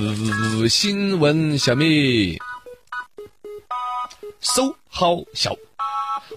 [0.00, 2.38] 呃新闻小秘，
[4.40, 5.56] 搜好笑。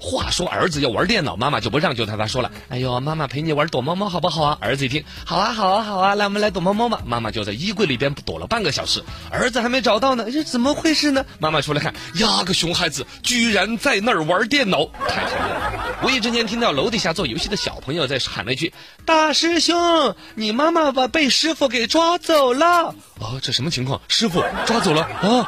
[0.03, 7.01] 话说儿子要玩电脑，妈妈就不让，就对他说了：“哎呦，妈妈陪你玩躲猫猫好不好啊？”儿子一听，好啊，好啊，好啊，来我们来躲猫猫吧。
[7.05, 11.23] 妈妈就在衣柜里边躲了半个小时，儿子还没找到呢，这怎么回事呢？
[11.37, 15.97] 妈妈出来看，呀个熊孩子居然在那儿玩电脑，太讨厌了！
[16.03, 18.73] 无意之间听到楼底下做游戏的小朋友在喊了一句
[19.05, 24.01] ：“大师兄，你妈妈把被师傅给抓走了。”哦，这什么情况？
[24.07, 25.47] 师傅抓走了啊？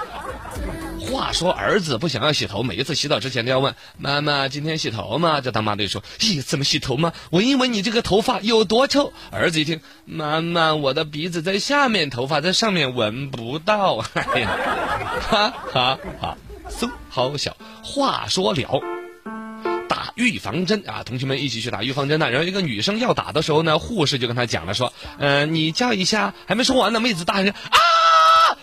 [1.32, 7.13] 说儿子不想要洗头，每一次洗澡之前都要问妈妈：“今天洗头吗？”这他妈的说：“咦，怎么洗头吗？
[7.32, 14.58] 闻一闻你这个头发有多臭。”儿子一听：“妈妈，我的鼻子在下面，头发在上面，闻不到。”哎呀，
[15.30, 16.38] 哈哈哈，
[16.70, 17.55] 嗖，好笑。
[17.84, 18.82] 话说了。
[19.88, 21.04] 打预防针啊！
[21.04, 22.32] 同学们一起去打预防针呢。
[22.32, 27.77] 然后一个女生要打的时候呢，护士就跟她讲了说：“嗯，你叫一下。”还没说完呢，妹子大声啊！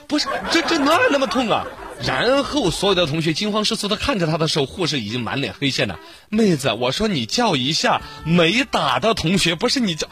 [0.08, 1.64] 不是，这这哪有那么痛啊？
[2.02, 5.98] 然后所有的同学惊慌失措的看着他的时候，护士已经满脸黑线了。
[6.30, 10.08] 妹子，我说你叫一下，没打的同学不是你叫，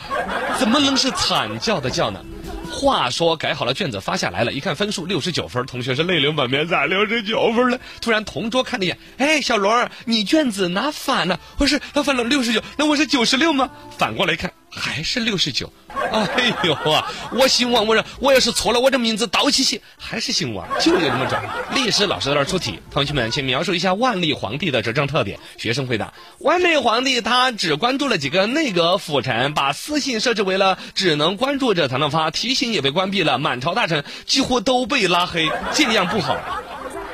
[0.58, 2.22] 怎么能是惨叫的叫呢？
[2.70, 7.80] 话说改好了卷子发下来了，一看分数六十九分，同学是泪流满面，咋六十九分了？
[8.02, 13.70] 突然同桌看了一眼，哎，小罗儿，你卷子拿反了，不是他反了六十九，那我是九十六吗？
[13.96, 14.52] 反过来看。
[14.78, 17.10] 还是六十九，哎呦啊！
[17.32, 21.40] 我姓王，我说我要是错了，我这名字倒起写，还是姓王，就有这么准。
[21.74, 25.38] 历史老师在那出题，同学们请描述一下万历皇帝的执政特点。
[25.56, 36.36] 学生回答：万历皇帝他只关注了几个内阁辅臣，把私信设置为了只能关注者才能发，提醒也被关闭了，满朝大臣几乎都被拉黑，这样不好。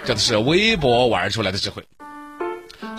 [0.04, 1.82] 这是微博玩出来的智慧。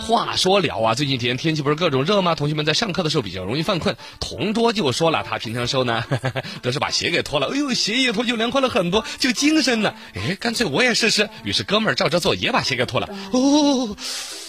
[0.06, 2.36] 话说聊啊，最近几天天气不是各种热吗？
[2.36, 3.96] 同学们在上课的时候比较容易犯困。
[4.20, 6.04] 同桌就说了，他平常时候呢，
[6.62, 9.96] 都是把鞋给脱了，哎呦，鞋一脱就凉快了很多，就精神了。
[10.14, 11.28] 哎，干脆我也试试。
[11.42, 13.08] 于是哥们儿照着做，也把鞋给脱了。
[13.32, 13.96] 哦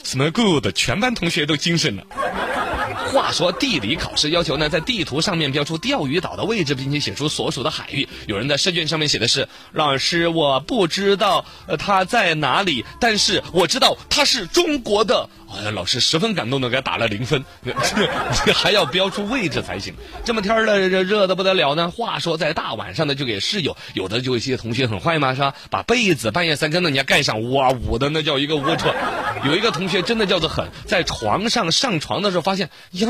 [0.03, 2.03] ，smell good，全班同学都精神了。
[3.17, 8.07] 话说地理考试要求呢，在地图上面标出钓鱼岛的位置，并且写出所属的海域。
[8.27, 17.43] 有人在试卷上面写的是：“老师，我不知道呃它在哪里，但是我知道它是中国的。”哎呀，老师十分感动的给他打了零分，
[18.53, 19.95] 还要标出位置才行。
[20.23, 21.89] 这么天儿了，热热的不得了呢。
[21.89, 25.55] 话说在大晚上的就给室友，有的就一些同学很坏嘛，是吧？
[25.71, 28.93] 把被子半夜三更的你要盖上，哇捂的那叫一个龌龊。
[29.47, 33.07] 有一个同学真的叫做狠，在床上上床的时候发现，呀，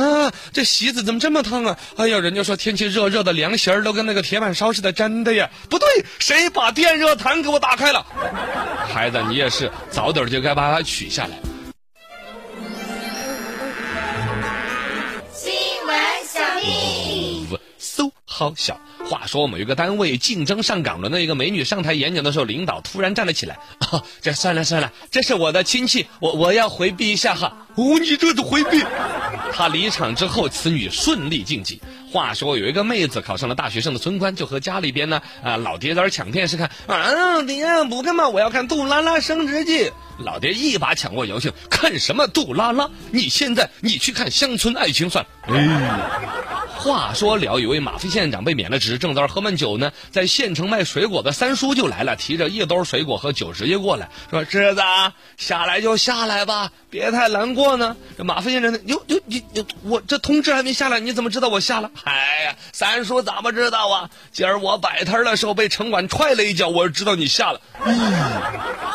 [0.54, 1.80] 这席子怎么这么烫啊？
[1.98, 5.50] 哎呀，人家说天气热热的，凉席儿都跟那个铁板烧似的，真的呀？
[5.68, 5.88] 不对，
[6.20, 8.06] 谁把电热毯给我打开了？
[8.88, 11.32] 孩子，你也是早点就该把它取下来。
[15.34, 15.52] 新
[15.88, 15.98] 闻
[16.28, 17.48] 小秘，
[17.80, 18.80] 嗖好笑。
[19.10, 23.58] 话说某一个单位竞争上岗的那一个美女上台演讲的时候，领导突然站了起来。
[23.80, 27.68] 啊， 这算了算了，这是我的亲戚，我我要回避一下哈。
[27.76, 28.84] 哦，你这都回避。
[29.54, 31.82] 他离场之后，此女顺利晋级。
[32.12, 36.70] 话说有一个妹子考上了大学生的村官，就和家里边呢啊老爹在那抢电视看。
[36.88, 39.86] 啊，爹不干嘛，我要看《杜拉拉升职记》。
[40.20, 42.90] 老爹一把抢过姚庆，看什么杜拉拉？
[43.12, 45.56] 你现在你去看乡村爱情算了。
[45.56, 46.47] 哎。
[46.88, 49.92] 话说了，有位马飞县长被免了职，正在喝闷酒呢。
[50.10, 54.82] 在县城卖水果的三叔就来了，提着一兜水果和酒直接过来，说：“侄子，
[55.36, 61.92] 下来就下来吧，别太难过呢。”这马飞县长，哟哟，你你我这通知还没下来，你怎么知道我下了？
[62.06, 64.10] 哎呀，三叔怎么知道啊？
[64.32, 67.60] 今儿我摆摊的时候被城管踹了一脚，我就知道你下了。
[67.86, 68.14] 嗯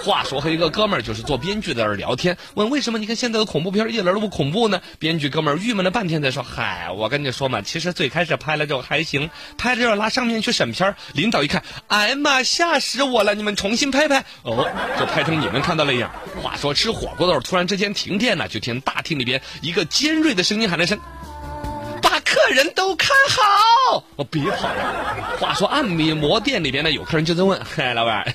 [0.03, 4.81] 话说和一个哥们儿就是做编剧在那聊天，问为什么你看现在的恐怖片一点都不恐怖呢？
[4.99, 9.29] 编剧哥们儿郁闷了半天，才说：“嗨，我跟你说嘛。”其实是最开始拍了之后还行，
[9.59, 13.35] 拍了之后拉上面去审片领导一看，哎呀妈，吓死我了！
[13.35, 14.67] 你们重新拍拍，哦，
[14.99, 16.11] 就拍成你们看到了一样。
[16.41, 20.99] 话说吃火锅的时候，突然之间停电了，就听大厅里边一个尖锐的声音喊了声
[22.01, 25.37] ：“把客人都看好！”哦，别跑了。
[25.41, 28.33] 话说按摩店里边呢，有客人就在问：“嗨，老板，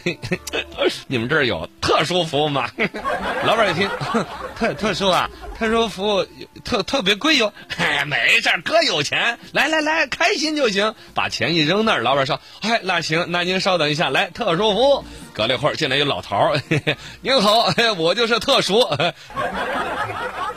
[1.08, 2.70] 你们这儿有特殊服务吗？”
[3.46, 3.90] 老板一听，
[4.60, 5.30] 特特殊啊。
[5.58, 6.26] 特殊服务
[6.64, 10.94] 特特别贵哟， 哎，没事哥有钱，来来来，开心就行。
[11.16, 16.62] 把钱一扔那儿，老板说：“哎，那行，那您稍等一下，来特殊服务。”隔了一会儿进来一老头儿，
[17.22, 18.88] 您好， 我就是特殊，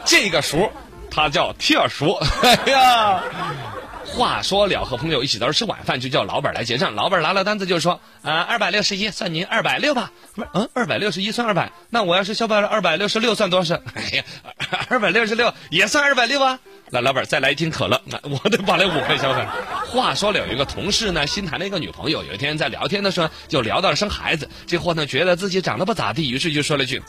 [0.05, 0.71] 这个熟
[1.11, 2.13] 他叫特殊。
[2.43, 3.23] 哎呀，
[4.17, 6.95] 话说了，和朋友一起在这吃晚饭，就叫老板来结账。
[6.95, 13.81] 老板拿了单子就说：“啊，二百六十一，算您二百六吧。”不是，嗯，二百六十一算二百，那我要是消费了二百六十六，算多少？
[13.95, 14.25] 哎呀，
[14.89, 16.59] 二百六十六也算二百六啊。
[16.91, 19.47] 那老板再来一听可乐，那我得把那五块消费。
[19.87, 27.01] 话说了，有一个同事呢，新谈了一个女朋友，有一天在聊天的时候就聊到了生孩子，这货呢觉得自己长得不咋地，于是就说了句。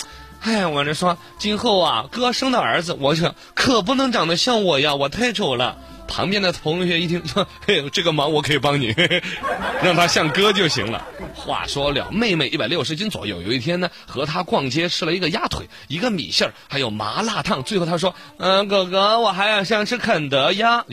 [0.41, 5.77] 哎，我这说，今后啊，哥生的儿子，我去可不能长得像我呀，我太丑了。
[6.07, 8.93] 旁边的同学一听说， 嘿，这个忙我可以帮你，
[9.81, 11.01] 让他像哥就行了。
[11.33, 17.63] 话说了，妹妹一百六十斤左右，有一天呢，和他逛街吃了一个鸭腿，一个米线还有麻辣烫。
[17.63, 20.83] 最后他说，嗯，哥哥，我还要想吃肯德鸭。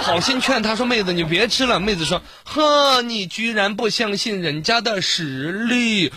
[0.00, 1.78] 好心劝他说，妹子你别吃了。
[1.78, 6.12] 妹子说，呵，你居然不相信人家的实力，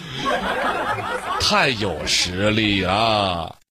[1.39, 3.55] 太有实力了。